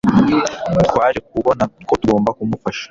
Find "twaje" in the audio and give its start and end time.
0.89-1.19